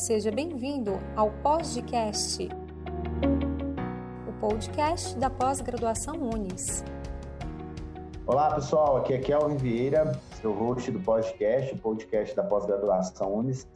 [0.00, 2.48] Seja bem-vindo ao Podcast,
[4.26, 6.82] o podcast da pós-graduação Unis.
[8.26, 13.68] Olá pessoal, aqui é Kelvin Vieira, seu host do podcast, o podcast da pós-graduação Unis.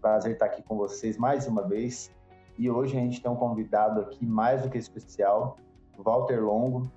[0.00, 2.10] Prazer estar aqui com vocês mais uma vez.
[2.58, 5.56] E hoje a gente tem um convidado aqui mais do que especial,
[5.96, 6.90] Walter Longo,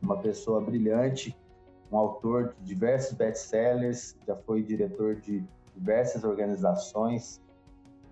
[0.00, 1.36] uma pessoa brilhante,
[1.92, 5.44] um autor de diversos best-sellers, já foi diretor de
[5.76, 7.46] diversas organizações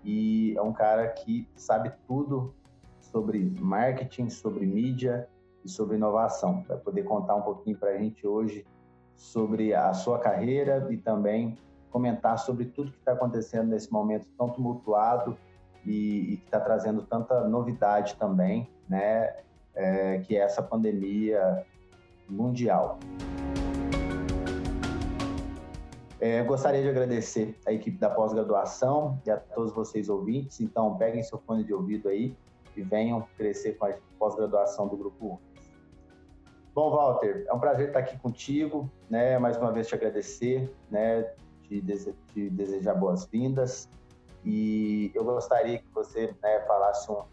[0.07, 2.55] e é um cara que sabe tudo
[3.01, 5.27] sobre marketing, sobre mídia
[5.65, 6.63] e sobre inovação.
[6.65, 8.65] Vai poder contar um pouquinho para a gente hoje
[9.17, 11.57] sobre a sua carreira e também
[11.91, 15.37] comentar sobre tudo que está acontecendo nesse momento tão tumultuado
[15.85, 19.35] e, e que está trazendo tanta novidade também, né?
[19.75, 21.65] É, que é essa pandemia
[22.29, 22.97] mundial.
[26.19, 30.59] É, gostaria de agradecer a equipe da pós-graduação e a todos vocês ouvintes.
[30.59, 32.35] Então, peguem seu fone de ouvido aí
[32.75, 35.47] e venham crescer com a pós-graduação do Grupo 1.
[36.73, 39.37] Bom, Walter, é um prazer estar aqui contigo, né?
[39.37, 41.23] Mais uma vez te agradecer, né?
[41.63, 43.89] Te, dese te desejar boas-vindas.
[44.43, 47.23] E eu gostaria que você né, falasse um,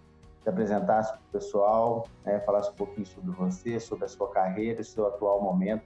[0.42, 4.82] se apresentasse para o pessoal, né, falasse um pouquinho sobre você, sobre a sua carreira
[4.82, 5.84] seu atual momento,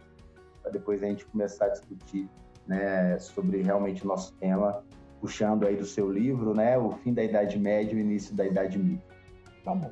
[0.62, 2.28] para depois a gente começar a discutir
[2.68, 4.82] né, sobre realmente o nosso tema,
[5.20, 8.46] puxando aí do seu livro, né, o fim da Idade Média e o início da
[8.46, 9.02] Idade Média.
[9.64, 9.90] Tá bom.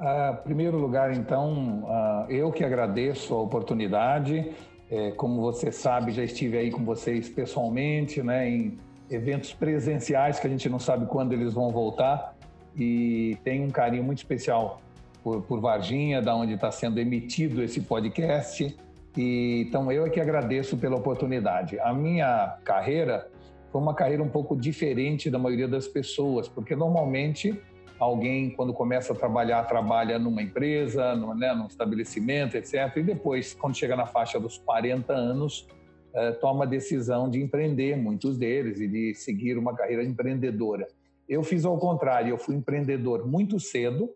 [0.00, 4.50] Uh, primeiro lugar, então, uh, eu que agradeço a oportunidade.
[4.90, 8.78] É, como você sabe, já estive aí com vocês pessoalmente, né, em
[9.08, 12.34] eventos presenciais que a gente não sabe quando eles vão voltar
[12.76, 14.80] e tenho um carinho muito especial
[15.22, 18.76] por, por Varginha, da onde está sendo emitido esse podcast.
[19.16, 21.78] E, então eu é que agradeço pela oportunidade.
[21.80, 23.28] A minha carreira
[23.70, 27.60] foi uma carreira um pouco diferente da maioria das pessoas, porque normalmente
[27.98, 32.96] alguém quando começa a trabalhar trabalha numa empresa, num, né, num estabelecimento, etc.
[32.96, 35.68] E depois, quando chega na faixa dos 40 anos,
[36.14, 40.88] eh, toma a decisão de empreender, muitos deles, e de seguir uma carreira empreendedora.
[41.28, 44.10] Eu fiz ao contrário, eu fui empreendedor muito cedo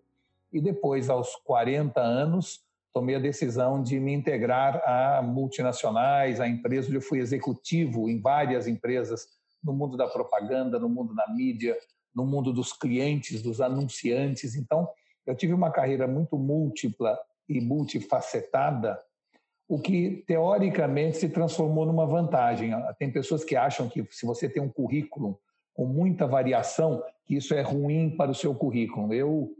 [0.52, 2.63] e depois, aos 40 anos,
[2.94, 6.90] tomei a decisão de me integrar a multinacionais, a empresas.
[6.92, 9.26] Eu fui executivo em várias empresas
[9.62, 11.76] no mundo da propaganda, no mundo da mídia,
[12.14, 14.54] no mundo dos clientes, dos anunciantes.
[14.54, 14.88] Então,
[15.26, 17.18] eu tive uma carreira muito múltipla
[17.48, 19.02] e multifacetada,
[19.68, 22.70] o que teoricamente se transformou numa vantagem.
[22.98, 25.40] Tem pessoas que acham que se você tem um currículo
[25.74, 29.12] com muita variação, que isso é ruim para o seu currículo.
[29.12, 29.50] Eu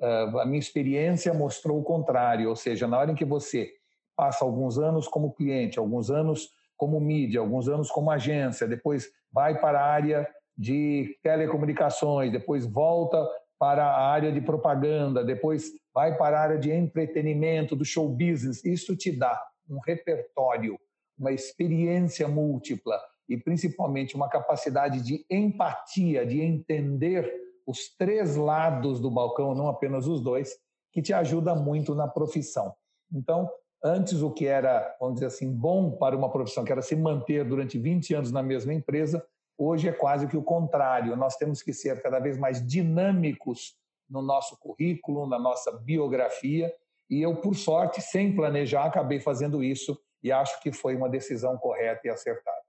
[0.00, 3.70] a minha experiência mostrou o contrário, ou seja, na hora em que você
[4.16, 9.60] passa alguns anos como cliente, alguns anos como mídia, alguns anos como agência, depois vai
[9.60, 13.26] para a área de telecomunicações, depois volta
[13.58, 18.64] para a área de propaganda, depois vai para a área de entretenimento, do show business.
[18.64, 20.78] Isso te dá um repertório,
[21.18, 27.32] uma experiência múltipla e principalmente uma capacidade de empatia, de entender
[27.66, 30.58] os três lados do balcão, não apenas os dois,
[30.92, 32.74] que te ajuda muito na profissão.
[33.12, 33.50] Então,
[33.82, 37.44] antes o que era, vamos dizer assim, bom para uma profissão, que era se manter
[37.44, 39.24] durante 20 anos na mesma empresa,
[39.58, 41.16] hoje é quase que o contrário.
[41.16, 43.76] Nós temos que ser cada vez mais dinâmicos
[44.08, 46.72] no nosso currículo, na nossa biografia,
[47.10, 51.56] e eu, por sorte, sem planejar, acabei fazendo isso e acho que foi uma decisão
[51.58, 52.64] correta e acertada.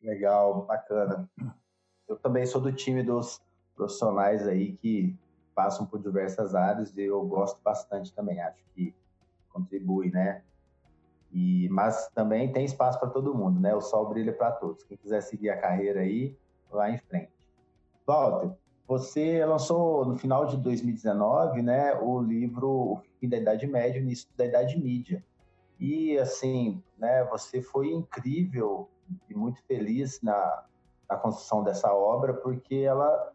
[0.00, 1.28] Legal, bacana
[2.08, 3.40] eu também sou do time dos
[3.74, 5.16] profissionais aí que
[5.54, 8.94] passam por diversas áreas e eu gosto bastante também, acho que
[9.50, 10.42] contribui, né?
[11.32, 13.74] E, mas também tem espaço para todo mundo, né?
[13.74, 14.84] O sol brilha para todos.
[14.84, 16.36] Quem quiser seguir a carreira aí,
[16.70, 17.32] vá em frente.
[18.06, 18.52] Walter,
[18.86, 24.04] você lançou no final de 2019, né, o livro O Fim da Idade Média, o
[24.04, 25.24] Início da Idade Mídia.
[25.80, 28.88] E assim, né, você foi incrível
[29.28, 30.64] e muito feliz na,
[31.08, 33.32] a construção dessa obra, porque ela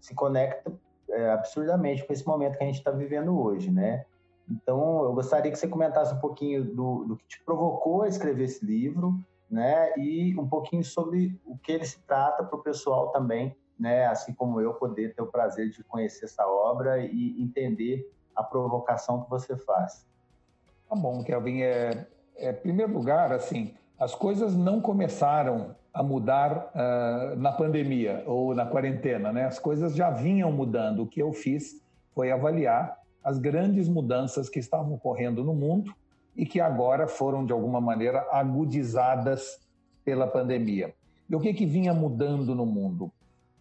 [0.00, 0.72] se conecta
[1.10, 4.04] é, absurdamente com esse momento que a gente está vivendo hoje, né?
[4.50, 8.44] Então, eu gostaria que você comentasse um pouquinho do, do que te provocou a escrever
[8.44, 9.14] esse livro,
[9.48, 9.92] né?
[9.96, 14.06] E um pouquinho sobre o que ele se trata para o pessoal também, né?
[14.06, 19.22] Assim como eu poder ter o prazer de conhecer essa obra e entender a provocação
[19.22, 20.06] que você faz.
[20.88, 21.62] Tá bom, Kelvin.
[21.62, 28.54] É, é, primeiro lugar, assim, as coisas não começaram a mudar uh, na pandemia ou
[28.54, 29.44] na quarentena, né?
[29.44, 31.02] As coisas já vinham mudando.
[31.02, 31.82] O que eu fiz
[32.14, 35.94] foi avaliar as grandes mudanças que estavam ocorrendo no mundo
[36.36, 39.60] e que agora foram de alguma maneira agudizadas
[40.04, 40.94] pela pandemia.
[41.28, 43.12] E o que que vinha mudando no mundo?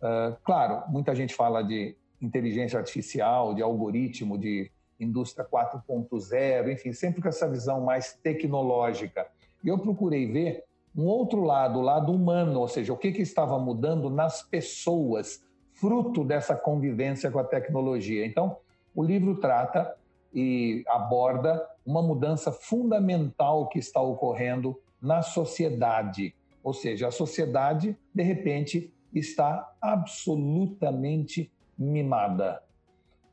[0.01, 7.21] Uh, claro, muita gente fala de inteligência artificial, de algoritmo, de indústria 4.0, enfim, sempre
[7.21, 9.27] com essa visão mais tecnológica.
[9.63, 10.63] Eu procurei ver
[10.95, 15.43] um outro lado, o lado humano, ou seja, o que, que estava mudando nas pessoas,
[15.73, 18.25] fruto dessa convivência com a tecnologia.
[18.25, 18.57] Então,
[18.93, 19.95] o livro trata
[20.33, 26.35] e aborda uma mudança fundamental que está ocorrendo na sociedade.
[26.63, 32.61] Ou seja, a sociedade, de repente, está absolutamente mimada.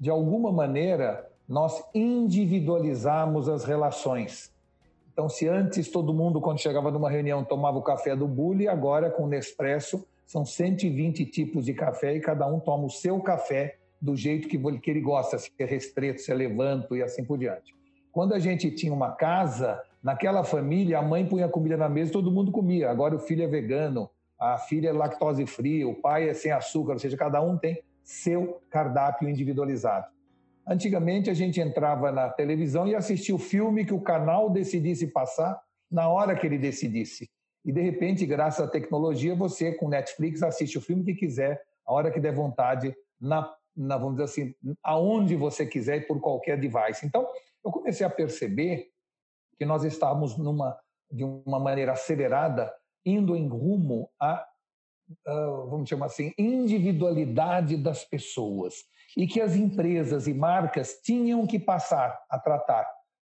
[0.00, 4.52] De alguma maneira, nós individualizamos as relações.
[5.18, 9.10] Então, se antes todo mundo, quando chegava numa reunião, tomava o café do bule, agora
[9.10, 13.78] com o Nespresso são 120 tipos de café e cada um toma o seu café
[14.00, 14.56] do jeito que
[14.88, 17.74] ele gosta, se é restrito, se é levanto e assim por diante.
[18.12, 22.12] Quando a gente tinha uma casa, naquela família, a mãe punha comida na mesa e
[22.12, 22.88] todo mundo comia.
[22.88, 26.92] Agora o filho é vegano, a filha é lactose free, o pai é sem açúcar,
[26.92, 30.06] ou seja, cada um tem seu cardápio individualizado.
[30.68, 35.58] Antigamente a gente entrava na televisão e assistia o filme que o canal decidisse passar
[35.90, 37.30] na hora que ele decidisse.
[37.64, 41.92] E de repente, graças à tecnologia, você com Netflix assiste o filme que quiser, a
[41.92, 46.60] hora que der vontade, na, na vamos dizer assim, aonde você quiser e por qualquer
[46.60, 47.06] device.
[47.06, 47.26] Então,
[47.64, 48.90] eu comecei a perceber
[49.58, 50.78] que nós estávamos numa
[51.10, 52.70] de uma maneira acelerada
[53.04, 54.46] indo em rumo a
[55.26, 58.84] uh, vamos chamar assim individualidade das pessoas
[59.18, 62.88] e que as empresas e marcas tinham que passar a tratar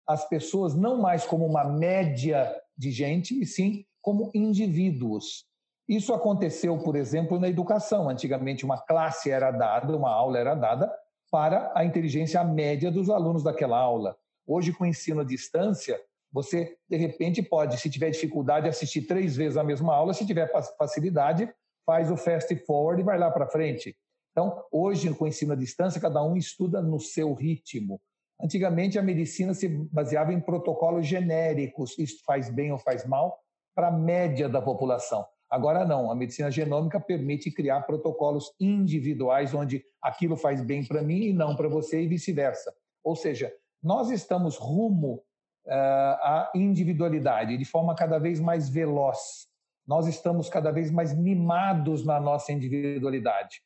[0.06, 5.44] as pessoas não mais como uma média de gente, e sim como indivíduos.
[5.86, 8.08] Isso aconteceu, por exemplo, na educação.
[8.08, 10.90] Antigamente, uma classe era dada, uma aula era dada
[11.30, 14.16] para a inteligência média dos alunos daquela aula.
[14.46, 16.00] Hoje, com o ensino à distância,
[16.32, 20.14] você, de repente, pode, se tiver dificuldade, assistir três vezes a mesma aula.
[20.14, 21.52] Se tiver facilidade,
[21.84, 23.94] faz o fast forward e vai lá para frente.
[24.34, 28.00] Então, hoje, com o ensino à distância, cada um estuda no seu ritmo.
[28.42, 33.38] Antigamente, a medicina se baseava em protocolos genéricos, isso faz bem ou faz mal,
[33.76, 35.24] para a média da população.
[35.48, 41.26] Agora não, a medicina genômica permite criar protocolos individuais, onde aquilo faz bem para mim
[41.26, 42.74] e não para você e vice-versa.
[43.04, 45.22] Ou seja, nós estamos rumo
[45.66, 49.46] uh, à individualidade de forma cada vez mais veloz.
[49.86, 53.62] Nós estamos cada vez mais mimados na nossa individualidade.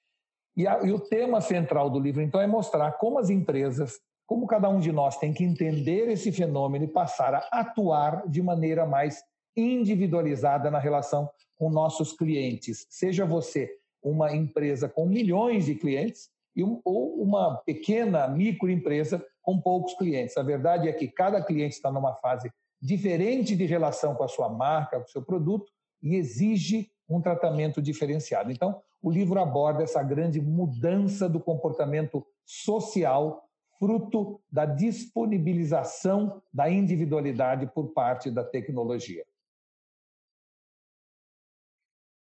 [0.58, 4.44] E, a, e o tema central do livro, então, é mostrar como as empresas, como
[4.44, 8.84] cada um de nós tem que entender esse fenômeno e passar a atuar de maneira
[8.84, 9.22] mais
[9.56, 12.88] individualizada na relação com nossos clientes.
[12.90, 13.70] Seja você
[14.02, 20.36] uma empresa com milhões de clientes e ou uma pequena microempresa com poucos clientes.
[20.36, 22.50] A verdade é que cada cliente está numa fase
[22.82, 25.70] diferente de relação com a sua marca, com o seu produto
[26.02, 28.50] e exige um tratamento diferenciado.
[28.50, 33.48] Então, o livro aborda essa grande mudança do comportamento social,
[33.78, 39.24] fruto da disponibilização da individualidade por parte da tecnologia.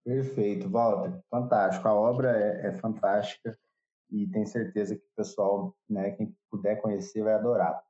[0.05, 1.21] Perfeito, Walter.
[1.31, 1.87] Fantástico.
[1.87, 3.59] A obra é, é fantástica
[4.11, 7.83] e tenho certeza que o pessoal, né, quem puder conhecer, vai adorar.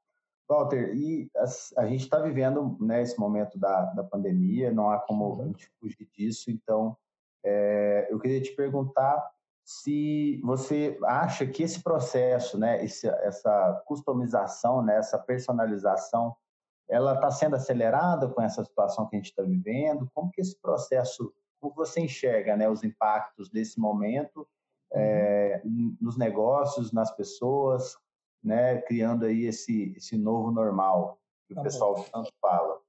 [0.48, 4.98] Walter, e a, a gente está vivendo né, esse momento da, da pandemia, não há
[4.98, 6.96] como a gente fugir disso, então
[7.44, 9.30] é, eu queria te perguntar
[9.64, 16.34] se você acha que esse processo, né, esse, essa customização, né, essa personalização,
[16.88, 20.10] ela está sendo acelerada com essa situação que a gente está vivendo?
[20.12, 24.46] Como que esse processo, como você enxerga né, os impactos desse momento
[24.92, 25.62] é,
[26.00, 27.96] nos negócios, nas pessoas,
[28.42, 32.04] né, criando aí esse, esse novo normal que tá o pessoal bom.
[32.12, 32.79] tanto fala?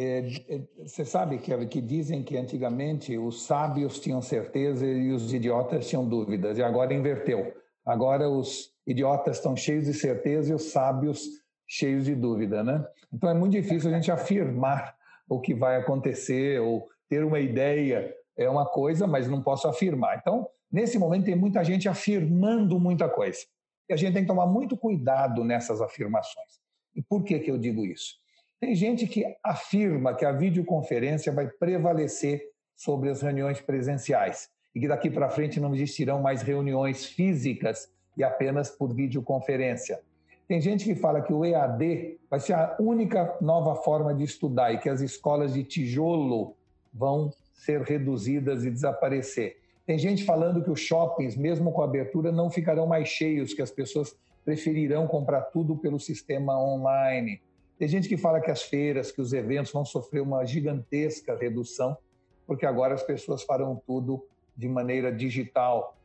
[0.00, 5.34] É, é, você sabe que, que dizem que antigamente os sábios tinham certeza e os
[5.34, 7.52] idiotas tinham dúvidas, e agora inverteu.
[7.84, 11.26] Agora os idiotas estão cheios de certeza e os sábios
[11.66, 12.86] cheios de dúvida, né?
[13.12, 14.94] Então é muito difícil a gente afirmar
[15.28, 20.16] o que vai acontecer ou ter uma ideia é uma coisa, mas não posso afirmar.
[20.18, 23.40] Então, nesse momento tem muita gente afirmando muita coisa.
[23.88, 26.60] E a gente tem que tomar muito cuidado nessas afirmações.
[26.94, 28.14] E por que que eu digo isso?
[28.60, 32.42] Tem gente que afirma que a videoconferência vai prevalecer
[32.76, 38.24] sobre as reuniões presenciais e que daqui para frente não existirão mais reuniões físicas e
[38.24, 40.00] apenas por videoconferência.
[40.48, 44.72] Tem gente que fala que o EAD vai ser a única nova forma de estudar
[44.72, 46.56] e que as escolas de tijolo
[46.92, 49.58] vão ser reduzidas e desaparecer.
[49.86, 53.62] Tem gente falando que os shoppings, mesmo com a abertura, não ficarão mais cheios, que
[53.62, 57.40] as pessoas preferirão comprar tudo pelo sistema online.
[57.78, 61.96] Tem gente que fala que as feiras, que os eventos vão sofrer uma gigantesca redução,
[62.44, 65.96] porque agora as pessoas farão tudo de maneira digital.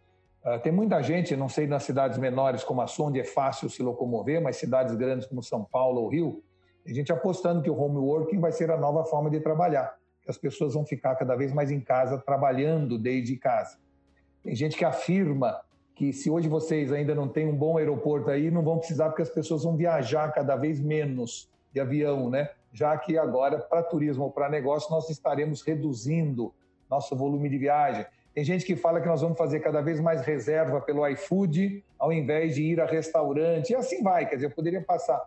[0.46, 3.70] Uh, tem muita gente, não sei nas cidades menores como a sua, onde é fácil
[3.72, 6.44] se locomover, mas cidades grandes como São Paulo ou Rio,
[6.86, 10.30] tem gente apostando que o home working vai ser a nova forma de trabalhar, que
[10.30, 13.80] as pessoas vão ficar cada vez mais em casa, trabalhando desde casa.
[14.44, 15.62] Tem gente que afirma
[15.96, 19.22] que se hoje vocês ainda não têm um bom aeroporto aí, não vão precisar porque
[19.22, 22.50] as pessoas vão viajar cada vez menos de avião, né?
[22.72, 26.54] Já que agora, para turismo ou para negócio, nós estaremos reduzindo
[26.90, 28.06] nosso volume de viagem.
[28.34, 32.12] Tem gente que fala que nós vamos fazer cada vez mais reserva pelo iFood, ao
[32.12, 34.28] invés de ir a restaurante, e assim vai.
[34.28, 35.22] Quer dizer, eu poderia passar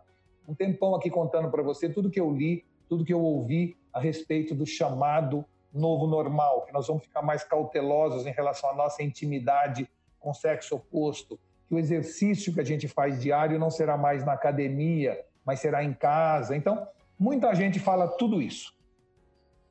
[0.47, 4.01] um tempão aqui contando para você tudo que eu li, tudo que eu ouvi a
[4.01, 9.03] respeito do chamado novo normal, que nós vamos ficar mais cautelosos em relação à nossa
[9.03, 9.89] intimidade
[10.19, 11.39] com sexo oposto,
[11.69, 15.85] que o exercício que a gente faz diário não será mais na academia, mas será
[15.85, 16.57] em casa.
[16.57, 16.87] Então,
[17.19, 18.75] muita gente fala tudo isso.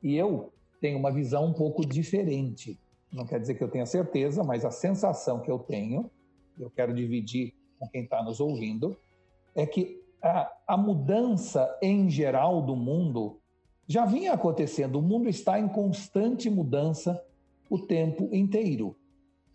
[0.02, 2.80] E eu tenho uma visão um pouco diferente.
[3.12, 6.10] Não quer dizer que eu tenha certeza, mas a sensação que eu tenho,
[6.58, 8.96] eu quero dividir com quem está nos ouvindo,
[9.54, 13.38] é que a, a mudança em geral do mundo
[13.86, 14.98] já vinha acontecendo.
[14.98, 17.22] O mundo está em constante mudança
[17.68, 18.96] o tempo inteiro.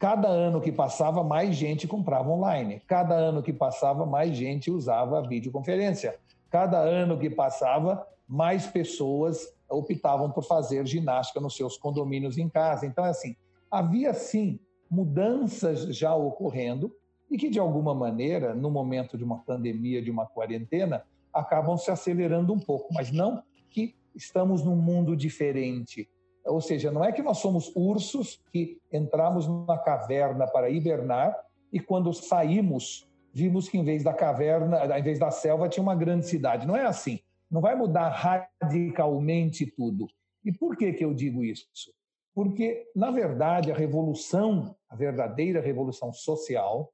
[0.01, 2.81] Cada ano que passava, mais gente comprava online.
[2.87, 6.17] Cada ano que passava, mais gente usava a videoconferência.
[6.49, 12.87] Cada ano que passava, mais pessoas optavam por fazer ginástica nos seus condomínios em casa.
[12.87, 13.35] Então, assim,
[13.69, 16.91] havia sim mudanças já ocorrendo
[17.29, 21.91] e que, de alguma maneira, no momento de uma pandemia, de uma quarentena, acabam se
[21.91, 26.09] acelerando um pouco, mas não que estamos num mundo diferente.
[26.45, 31.35] Ou seja, não é que nós somos ursos que entramos numa caverna para hibernar
[31.71, 35.95] e quando saímos vimos que em vez da caverna, em vez da selva tinha uma
[35.95, 36.67] grande cidade.
[36.67, 37.19] Não é assim.
[37.49, 40.07] Não vai mudar radicalmente tudo.
[40.43, 41.67] E por que que eu digo isso?
[42.33, 46.91] Porque na verdade a revolução, a verdadeira revolução social,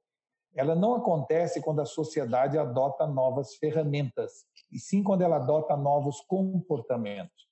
[0.54, 6.20] ela não acontece quando a sociedade adota novas ferramentas, e sim quando ela adota novos
[6.22, 7.47] comportamentos.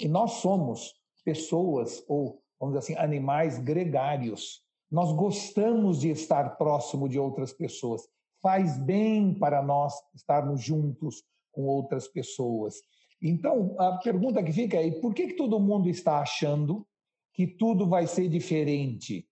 [0.00, 0.94] E nós somos
[1.24, 4.62] pessoas, ou vamos dizer assim, animais gregários.
[4.90, 8.02] Nós gostamos de estar próximo de outras pessoas.
[8.40, 12.76] Faz bem para nós estarmos juntos com outras pessoas.
[13.20, 16.86] Então, a pergunta que fica é: por que, que todo mundo está achando
[17.32, 19.26] que tudo vai ser diferente?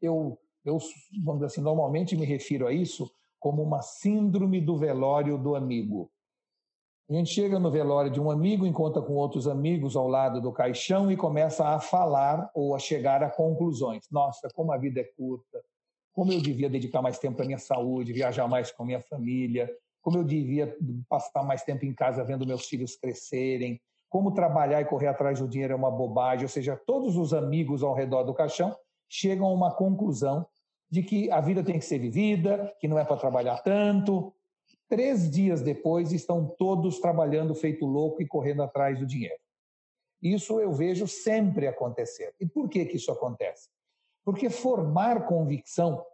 [0.00, 0.78] Eu, eu,
[1.24, 6.10] vamos dizer assim, normalmente me refiro a isso como uma síndrome do velório do amigo.
[7.08, 10.50] A gente chega no velório de um amigo, encontra com outros amigos ao lado do
[10.50, 14.10] caixão e começa a falar ou a chegar a conclusões.
[14.10, 15.62] Nossa, como a vida é curta,
[16.12, 19.70] como eu devia dedicar mais tempo à minha saúde, viajar mais com minha família,
[20.02, 20.76] como eu devia
[21.08, 25.46] passar mais tempo em casa vendo meus filhos crescerem, como trabalhar e correr atrás do
[25.46, 26.44] dinheiro é uma bobagem.
[26.44, 28.74] Ou seja, todos os amigos ao redor do caixão
[29.08, 30.44] chegam a uma conclusão
[30.90, 34.32] de que a vida tem que ser vivida, que não é para trabalhar tanto,
[34.88, 39.38] Três dias depois, estão todos trabalhando feito louco e correndo atrás do dinheiro.
[40.22, 42.34] Isso eu vejo sempre acontecer.
[42.40, 43.68] E por que, que isso acontece?
[44.24, 46.04] Porque formar convicção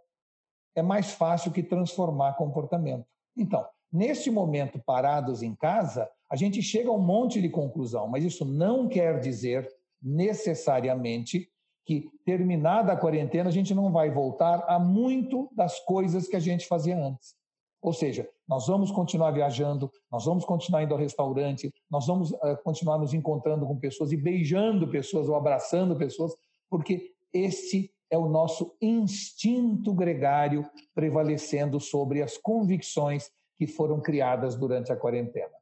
[0.75, 3.07] é mais fácil que transformar comportamento.
[3.37, 8.25] Então, neste momento, parados em casa, a gente chega a um monte de conclusão, mas
[8.25, 9.69] isso não quer dizer
[10.02, 11.49] necessariamente
[11.85, 16.41] que, terminada a quarentena, a gente não vai voltar a muito das coisas que a
[16.41, 17.35] gente fazia antes.
[17.81, 22.62] Ou seja, nós vamos continuar viajando, nós vamos continuar indo ao restaurante, nós vamos uh,
[22.62, 26.35] continuar nos encontrando com pessoas e beijando pessoas ou abraçando pessoas,
[26.68, 34.92] porque este é o nosso instinto gregário prevalecendo sobre as convicções que foram criadas durante
[34.92, 35.54] a quarentena.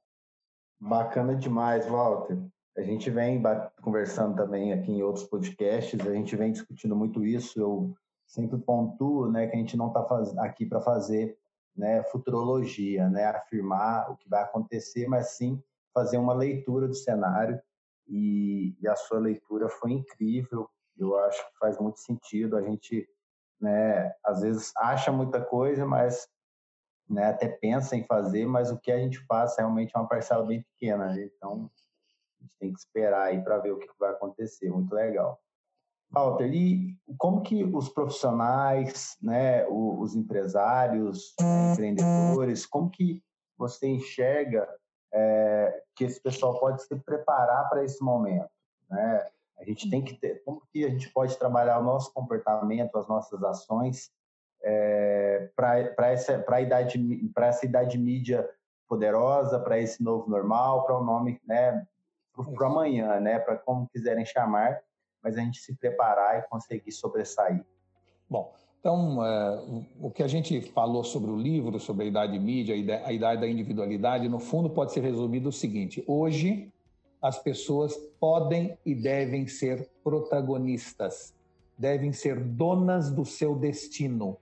[0.81, 2.43] Bacana demais, Walter.
[2.77, 3.41] A gente vem
[3.83, 7.61] conversando também aqui em outros podcasts, a gente vem discutindo muito isso.
[7.61, 7.95] Eu
[8.27, 10.05] sempre pontuo né, que a gente não está
[10.39, 11.39] aqui para fazer
[11.81, 15.63] né, futurologia, né, afirmar o que vai acontecer, mas sim
[15.95, 17.59] fazer uma leitura do cenário
[18.07, 20.69] e, e, a sua leitura foi incrível.
[20.99, 22.57] Eu acho que faz muito sentido.
[22.57, 23.09] A gente,
[23.59, 26.29] né, às vezes acha muita coisa, mas
[27.09, 30.45] né, até pensa em fazer, mas o que a gente faz realmente é uma parcela
[30.45, 31.07] bem pequena.
[31.07, 31.31] Né?
[31.35, 31.71] Então,
[32.41, 34.71] a gente tem que esperar aí para ver o que vai acontecer.
[34.71, 35.41] Muito legal.
[36.11, 41.35] Walter, e como que os profissionais, né, os empresários,
[41.73, 43.23] empreendedores, como que
[43.57, 44.69] você enxerga
[45.13, 48.51] é, que esse pessoal pode se preparar para esse momento?
[48.91, 49.27] Né?
[49.59, 53.07] A gente tem que ter, como que a gente pode trabalhar o nosso comportamento, as
[53.07, 54.11] nossas ações
[54.63, 56.99] é, para essa, a idade,
[57.33, 58.49] para essa idade mídia
[58.89, 61.87] poderosa, para esse novo normal, para o nome, né,
[62.35, 64.83] para amanhã, né, para como quiserem chamar
[65.23, 67.65] mas a gente se preparar e conseguir sobressair.
[68.29, 69.63] Bom, então, é,
[70.01, 72.75] o que a gente falou sobre o livro, sobre a idade mídia,
[73.05, 76.73] a idade da individualidade, no fundo pode ser resumido o seguinte: hoje
[77.21, 81.35] as pessoas podem e devem ser protagonistas,
[81.77, 84.39] devem ser donas do seu destino,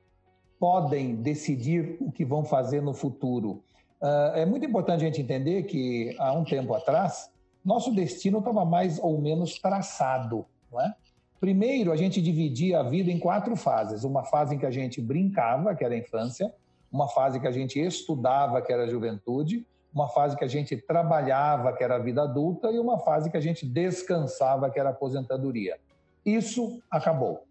[0.60, 3.64] podem decidir o que vão fazer no futuro.
[4.00, 7.28] Uh, é muito importante a gente entender que há um tempo atrás
[7.64, 10.94] nosso destino estava mais ou menos traçado, não é?
[11.40, 15.00] Primeiro, a gente dividia a vida em quatro fases: uma fase em que a gente
[15.00, 16.52] brincava, que era a infância,
[16.90, 20.76] uma fase que a gente estudava, que era a juventude, uma fase que a gente
[20.76, 24.90] trabalhava, que era a vida adulta, e uma fase que a gente descansava, que era
[24.90, 25.78] a aposentadoria.
[26.24, 27.44] Isso acabou.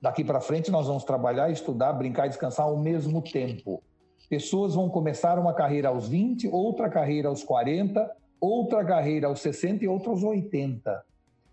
[0.00, 3.82] Daqui para frente, nós vamos trabalhar, estudar, brincar e descansar ao mesmo tempo.
[4.28, 9.84] Pessoas vão começar uma carreira aos 20, outra carreira aos 40, outra carreira aos 60
[9.84, 11.04] e outra aos 80.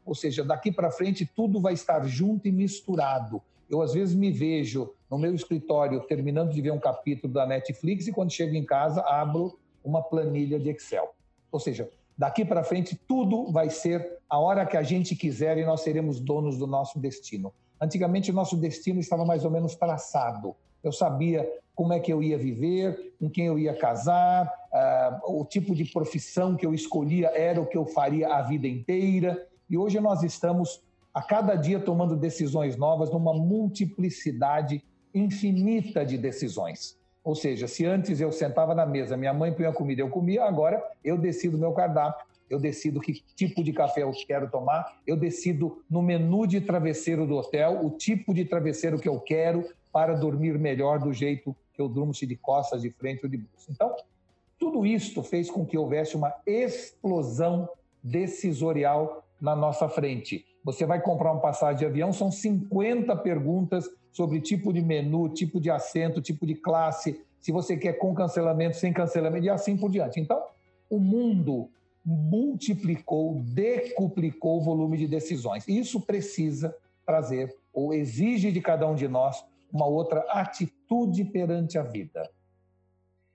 [0.09, 3.43] Ou seja, daqui para frente tudo vai estar junto e misturado.
[3.69, 8.07] Eu às vezes me vejo no meu escritório terminando de ver um capítulo da Netflix
[8.07, 11.13] e quando chego em casa abro uma planilha de Excel.
[11.51, 15.63] Ou seja, daqui para frente tudo vai ser a hora que a gente quiser e
[15.63, 17.53] nós seremos donos do nosso destino.
[17.79, 20.55] Antigamente o nosso destino estava mais ou menos traçado.
[20.83, 25.45] Eu sabia como é que eu ia viver, com quem eu ia casar, uh, o
[25.45, 29.47] tipo de profissão que eu escolhia era o que eu faria a vida inteira.
[29.69, 30.81] E hoje nós estamos
[31.13, 34.83] a cada dia tomando decisões novas numa multiplicidade
[35.13, 36.97] infinita de decisões.
[37.23, 40.83] Ou seja, se antes eu sentava na mesa, minha mãe punha comida, eu comia, agora
[41.03, 45.83] eu decido meu cardápio, eu decido que tipo de café eu quero tomar, eu decido
[45.89, 50.57] no menu de travesseiro do hotel o tipo de travesseiro que eu quero para dormir
[50.57, 53.71] melhor do jeito que eu durmo, se de costas, de frente ou de busto.
[53.71, 53.95] Então,
[54.57, 57.69] tudo isto fez com que houvesse uma explosão
[58.03, 60.46] decisorial na nossa frente.
[60.63, 65.60] Você vai comprar uma passagem de avião, são 50 perguntas sobre tipo de menu, tipo
[65.60, 69.89] de assento, tipo de classe, se você quer com cancelamento, sem cancelamento e assim por
[69.89, 70.19] diante.
[70.19, 70.43] Então,
[70.89, 71.69] o mundo
[72.04, 75.67] multiplicou, decuplicou o volume de decisões.
[75.67, 76.75] Isso precisa
[77.06, 82.30] trazer ou exige de cada um de nós uma outra atitude perante a vida.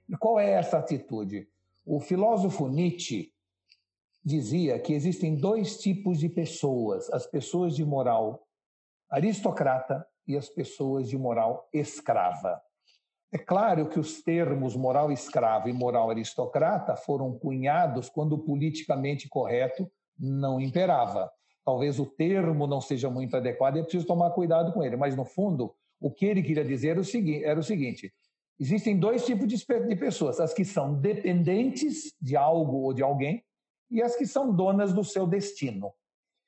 [0.08, 1.48] E qual é essa atitude?
[1.86, 3.32] O filósofo Nietzsche
[4.24, 8.46] dizia que existem dois tipos de pessoas: as pessoas de moral
[9.10, 12.60] aristocrata e as pessoas de moral escrava.
[13.30, 19.28] É claro que os termos moral escrava e moral aristocrata foram cunhados quando o politicamente
[19.28, 21.30] correto não imperava.
[21.64, 25.16] Talvez o termo não seja muito adequado e é preciso tomar cuidado com ele, mas
[25.16, 28.12] no fundo, o que ele queria dizer era o seguinte: era o seguinte
[28.58, 33.42] existem dois tipos de pessoas: as que são dependentes de algo ou de alguém
[33.90, 35.92] e as que são donas do seu destino.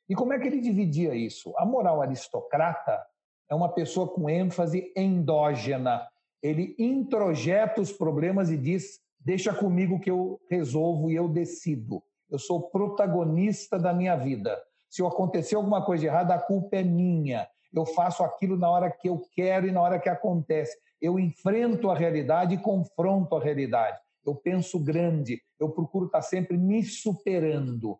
[0.09, 1.53] E como é que ele dividia isso?
[1.57, 3.05] A moral aristocrata
[3.49, 6.07] é uma pessoa com ênfase endógena.
[6.43, 12.03] Ele introjeta os problemas e diz: deixa comigo que eu resolvo e eu decido.
[12.31, 14.61] Eu sou protagonista da minha vida.
[14.89, 17.49] Se acontecer alguma coisa errada, a culpa é minha.
[17.75, 20.77] Eu faço aquilo na hora que eu quero e na hora que acontece.
[21.01, 26.59] Eu enfrento a realidade e confronto a realidade eu penso grande, eu procuro estar sempre
[26.59, 27.99] me superando.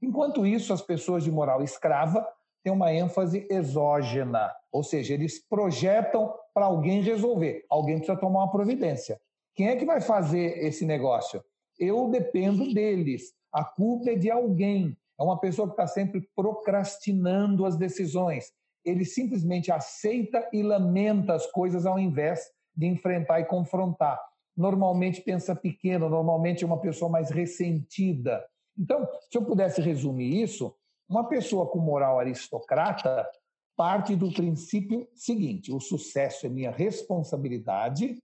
[0.00, 2.26] Enquanto isso, as pessoas de moral escrava
[2.62, 7.64] têm uma ênfase exógena, ou seja, eles projetam para alguém resolver.
[7.68, 9.18] Alguém precisa tomar uma providência.
[9.54, 11.42] Quem é que vai fazer esse negócio?
[11.78, 13.32] Eu dependo deles.
[13.52, 14.96] A culpa é de alguém.
[15.18, 18.52] É uma pessoa que está sempre procrastinando as decisões.
[18.84, 22.40] Ele simplesmente aceita e lamenta as coisas ao invés
[22.76, 24.20] de enfrentar e confrontar
[24.56, 28.44] normalmente pensa pequeno, normalmente é uma pessoa mais ressentida.
[28.78, 30.74] Então, se eu pudesse resumir isso,
[31.08, 33.28] uma pessoa com moral aristocrata
[33.76, 38.16] parte do princípio seguinte: o sucesso é minha responsabilidade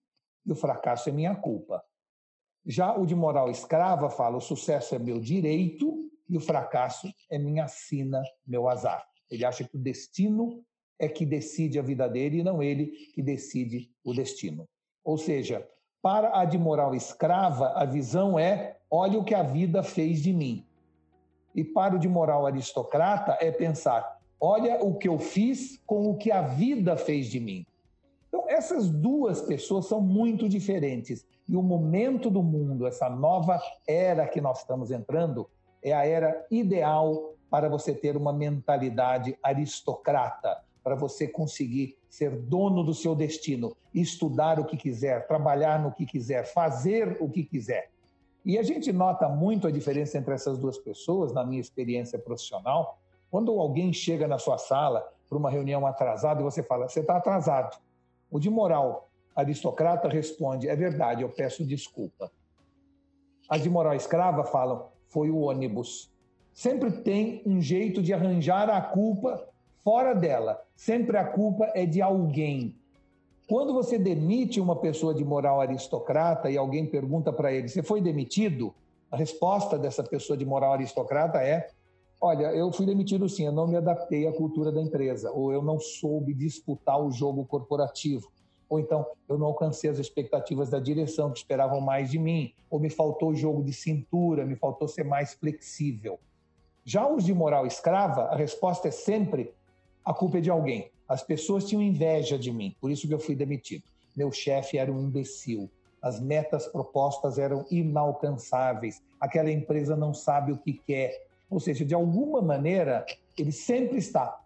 [0.46, 1.82] e o fracasso é minha culpa.
[2.66, 7.38] Já o de moral escrava fala: o sucesso é meu direito e o fracasso é
[7.38, 9.04] minha sina, meu azar.
[9.30, 10.64] Ele acha que o destino
[10.98, 14.68] é que decide a vida dele e não ele que decide o destino.
[15.02, 15.66] Ou seja,
[16.02, 20.32] para a de moral escrava, a visão é: olha o que a vida fez de
[20.32, 20.64] mim.
[21.54, 26.16] E para o de moral aristocrata, é pensar: olha o que eu fiz com o
[26.16, 27.66] que a vida fez de mim.
[28.28, 31.26] Então, essas duas pessoas são muito diferentes.
[31.48, 35.50] E o momento do mundo, essa nova era que nós estamos entrando,
[35.82, 42.82] é a era ideal para você ter uma mentalidade aristocrata, para você conseguir ser dono
[42.82, 47.90] do seu destino, estudar o que quiser, trabalhar no que quiser, fazer o que quiser.
[48.44, 52.98] E a gente nota muito a diferença entre essas duas pessoas, na minha experiência profissional.
[53.30, 57.16] Quando alguém chega na sua sala para uma reunião atrasado e você fala, você está
[57.16, 57.78] atrasado.
[58.30, 62.32] O de moral aristocrata responde, é verdade, eu peço desculpa.
[63.48, 66.10] As de moral escrava falam, foi o ônibus.
[66.52, 69.49] Sempre tem um jeito de arranjar a culpa
[69.84, 70.62] fora dela.
[70.76, 72.74] Sempre a culpa é de alguém.
[73.48, 78.00] Quando você demite uma pessoa de moral aristocrata e alguém pergunta para ele, você foi
[78.00, 78.72] demitido?
[79.10, 81.68] A resposta dessa pessoa de moral aristocrata é:
[82.20, 85.62] Olha, eu fui demitido sim, eu não me adaptei à cultura da empresa, ou eu
[85.62, 88.30] não soube disputar o jogo corporativo,
[88.68, 92.78] ou então eu não alcancei as expectativas da direção que esperavam mais de mim, ou
[92.78, 96.20] me faltou jogo de cintura, me faltou ser mais flexível.
[96.84, 99.52] Já os de moral escrava, a resposta é sempre:
[100.04, 100.90] a culpa é de alguém.
[101.08, 103.84] As pessoas tinham inveja de mim, por isso que eu fui demitido.
[104.16, 105.68] Meu chefe era um imbecil.
[106.00, 109.02] As metas propostas eram inalcançáveis.
[109.20, 111.26] Aquela empresa não sabe o que quer.
[111.48, 113.04] Ou seja, de alguma maneira,
[113.36, 114.40] ele sempre está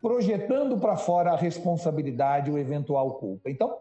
[0.00, 3.50] projetando para fora a responsabilidade ou eventual culpa.
[3.50, 3.78] Então,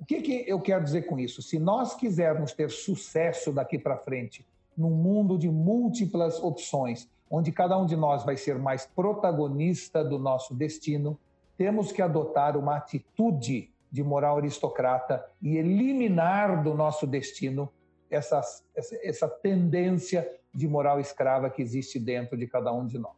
[0.00, 1.42] o que, que eu quero dizer com isso?
[1.42, 7.78] Se nós quisermos ter sucesso daqui para frente, num mundo de múltiplas opções, onde cada
[7.78, 11.18] um de nós vai ser mais protagonista do nosso destino,
[11.56, 17.70] temos que adotar uma atitude de moral aristocrata e eliminar do nosso destino
[18.10, 18.40] essa,
[18.74, 23.16] essa, essa tendência de moral escrava que existe dentro de cada um de nós.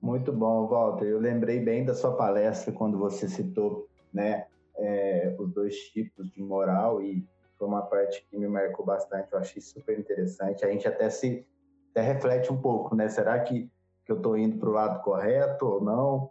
[0.00, 1.04] Muito bom, Walter.
[1.06, 6.42] Eu lembrei bem da sua palestra quando você citou né, é, os dois tipos de
[6.42, 7.26] moral e
[7.58, 9.32] foi uma parte que me marcou bastante.
[9.32, 10.64] Eu achei super interessante.
[10.64, 11.46] A gente até se
[11.90, 13.08] até reflete um pouco, né?
[13.08, 13.70] Será que
[14.10, 16.30] que eu estou indo para o lado correto ou não.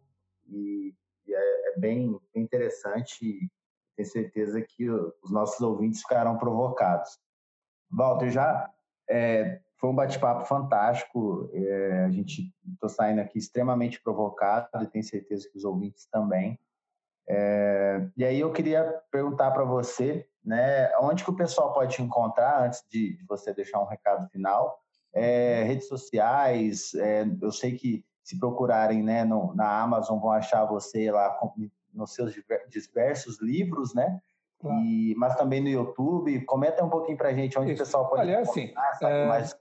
[0.50, 0.94] E,
[1.26, 3.50] e é, é, bem, bem interessante
[3.96, 7.18] tenho certeza que os nossos ouvintes ficarão provocados.
[7.90, 8.70] Walter, já
[9.10, 11.50] é, foi um bate-papo fantástico.
[11.54, 16.60] É, a gente estou saindo aqui extremamente provocado e tenho certeza que os ouvintes também.
[17.30, 22.02] É, e aí eu queria perguntar para você, né, onde que o pessoal pode te
[22.02, 24.82] encontrar antes de, de você deixar um recado final?
[25.14, 26.94] É, redes sociais.
[26.96, 31.52] É, eu sei que se procurarem né, no, na Amazon vão achar você lá com,
[31.94, 32.34] nos seus
[32.70, 34.20] diversos livros, né?
[34.60, 34.78] Claro.
[34.82, 36.44] E, mas também no YouTube.
[36.46, 37.82] Comenta um pouquinho para a gente onde Isso.
[37.82, 39.56] o pessoal pode Olha, assim, é, mais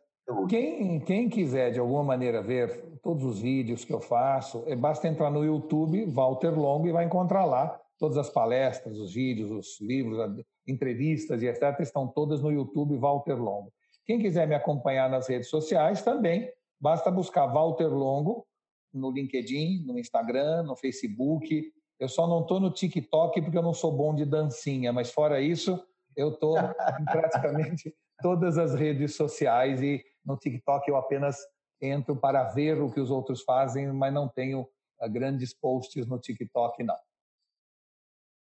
[0.48, 5.08] quem, quem quiser de alguma maneira ver todos os vídeos que eu faço, é, basta
[5.08, 9.80] entrar no YouTube, Walter Longo, e vai encontrar lá todas as palestras, os vídeos, os
[9.80, 11.80] livros, entrevistas e etc.
[11.80, 13.72] estão todas no YouTube Walter Longo.
[14.08, 18.48] Quem quiser me acompanhar nas redes sociais também, basta buscar Walter Longo
[18.90, 21.70] no LinkedIn, no Instagram, no Facebook.
[22.00, 25.42] Eu só não estou no TikTok porque eu não sou bom de dancinha, mas fora
[25.42, 25.78] isso,
[26.16, 31.36] eu estou em praticamente todas as redes sociais e no TikTok eu apenas
[31.78, 34.66] entro para ver o que os outros fazem, mas não tenho
[34.98, 36.96] ah, grandes posts no TikTok, não.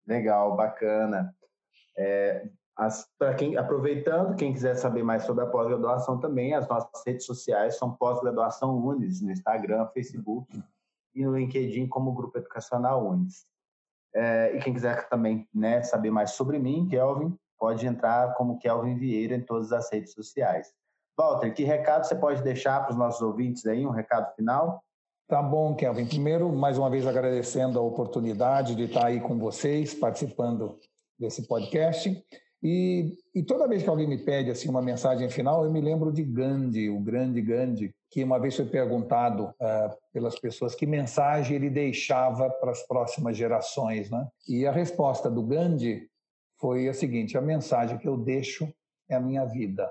[0.08, 1.36] Legal, bacana.
[1.98, 2.50] É,
[3.18, 7.78] para quem aproveitando, quem quiser saber mais sobre a pós-graduação também, as nossas redes sociais
[7.78, 10.64] são pós-graduação Unis no Instagram, Facebook
[11.14, 13.46] e no LinkedIn como Grupo Educacional Unis.
[14.16, 18.96] É, e quem quiser também né, saber mais sobre mim, Kelvin, pode entrar como Kelvin
[18.96, 20.74] Vieira em todas as redes sociais.
[21.18, 24.82] Walter, que recado você pode deixar para os nossos ouvintes aí, um recado final?
[25.28, 26.08] Tá bom, Kelvin.
[26.08, 30.80] Primeiro, mais uma vez agradecendo a oportunidade de estar aí com vocês, participando
[31.20, 32.26] desse podcast.
[32.62, 36.12] E, e, toda vez que alguém me pede assim uma mensagem final, eu me lembro
[36.12, 41.56] de Gandhi, o grande Gandhi, que uma vez foi perguntado uh, pelas pessoas que mensagem
[41.56, 44.28] ele deixava para as próximas gerações, né?
[44.48, 46.10] E a resposta do Gandhi
[46.60, 48.68] foi a seguinte: a mensagem que eu deixo
[49.10, 49.90] é a minha vida.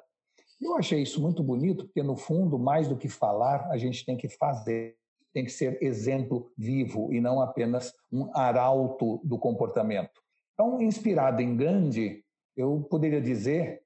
[0.60, 4.16] Eu achei isso muito bonito, porque no fundo, mais do que falar, a gente tem
[4.16, 4.96] que fazer,
[5.32, 10.20] tem que ser exemplo vivo e não apenas um arauto do comportamento.
[10.52, 12.24] Então, inspirado em Gandhi,
[12.58, 13.80] eu poderia dizer,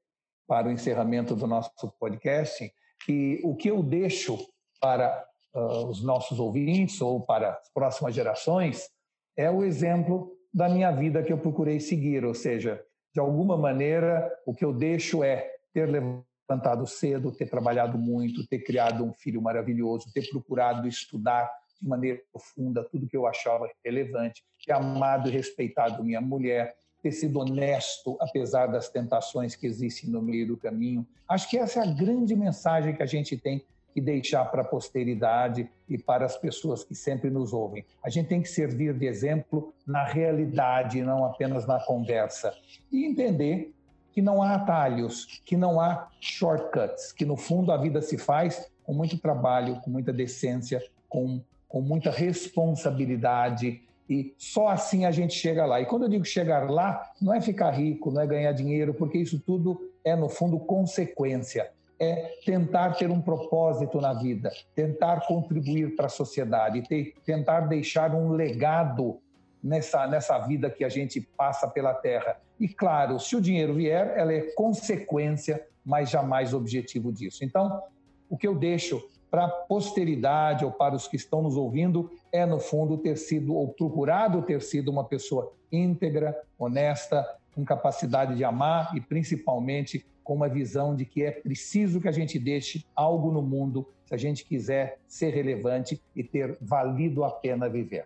[0.48, 2.72] para o encerramento do nosso podcast,
[3.04, 4.38] que o que eu deixo
[4.80, 8.88] para uh, os nossos ouvintes ou para as próximas gerações
[9.36, 12.82] é o exemplo da minha vida que eu procurei seguir, ou seja,
[13.12, 18.60] de alguma maneira, o que eu deixo é ter levantado cedo, ter trabalhado muito, ter
[18.60, 24.42] criado um filho maravilhoso, ter procurado estudar de maneira profunda tudo que eu achava relevante,
[24.64, 30.22] ter amado e respeitado minha mulher, ter sido honesto, apesar das tentações que existem no
[30.22, 31.06] meio do caminho.
[31.28, 34.64] Acho que essa é a grande mensagem que a gente tem que deixar para a
[34.64, 37.84] posteridade e para as pessoas que sempre nos ouvem.
[38.02, 42.54] A gente tem que servir de exemplo na realidade, não apenas na conversa.
[42.90, 43.74] E entender
[44.12, 48.70] que não há atalhos, que não há shortcuts, que no fundo a vida se faz
[48.82, 55.34] com muito trabalho, com muita decência, com com muita responsabilidade e só assim a gente
[55.34, 55.80] chega lá.
[55.80, 59.18] E quando eu digo chegar lá, não é ficar rico, não é ganhar dinheiro, porque
[59.18, 61.70] isso tudo é, no fundo, consequência.
[61.98, 68.12] É tentar ter um propósito na vida, tentar contribuir para a sociedade, ter, tentar deixar
[68.12, 69.20] um legado
[69.62, 72.40] nessa, nessa vida que a gente passa pela Terra.
[72.58, 77.44] E claro, se o dinheiro vier, ela é consequência, mas jamais objetivo disso.
[77.44, 77.80] Então,
[78.28, 79.00] o que eu deixo
[79.32, 83.54] para a posteridade ou para os que estão nos ouvindo é, no fundo, ter sido
[83.54, 90.34] ou procurado ter sido uma pessoa íntegra, honesta, com capacidade de amar e principalmente com
[90.34, 94.18] uma visão de que é preciso que a gente deixe algo no mundo se a
[94.18, 98.04] gente quiser ser relevante e ter valido a pena viver.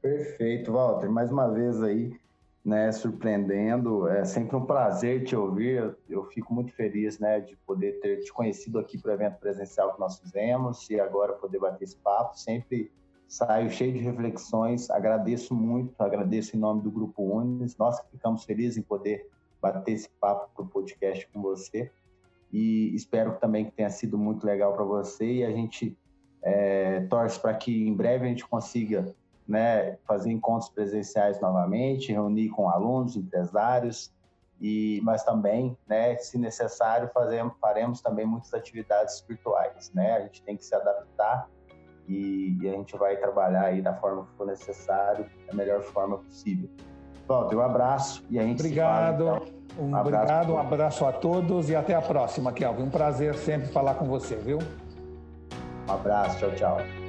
[0.00, 1.10] Perfeito, Walter.
[1.10, 2.12] Mais uma vez aí,
[2.64, 4.08] né, surpreendendo.
[4.08, 5.96] É sempre um prazer te ouvir.
[6.08, 9.94] Eu, fico muito feliz, né, de poder ter te conhecido aqui para o evento presencial
[9.94, 12.38] que nós fizemos e agora poder bater esse papo.
[12.38, 12.92] Sempre
[13.26, 14.90] saio cheio de reflexões.
[14.90, 17.76] Agradeço muito, agradeço em nome do Grupo Unis.
[17.76, 19.28] Nós ficamos felizes em poder
[19.60, 21.90] bater esse papo para o podcast com você.
[22.52, 25.24] E espero também que tenha sido muito legal para você.
[25.24, 25.96] E a gente
[26.42, 29.14] é, torce para que em breve a gente consiga
[29.46, 34.12] né, fazer encontros presenciais novamente, reunir com alunos, empresários,
[34.60, 39.90] e, mas também, né, se necessário, fazemos, faremos também muitas atividades virtuais.
[39.92, 40.16] Né?
[40.16, 41.48] A gente tem que se adaptar
[42.06, 46.18] e, e, a gente vai trabalhar aí da forma que for necessário, da melhor forma
[46.18, 46.70] possível.
[47.26, 49.24] Walter, um abraço e a gente Obrigado.
[49.24, 49.62] Fala, então.
[49.78, 52.82] Um, abraço obrigado, um abraço a todos e até a próxima, Kelvin.
[52.82, 54.58] Um prazer sempre falar com você, viu?
[55.88, 57.01] Um abraço, tchau, tchau.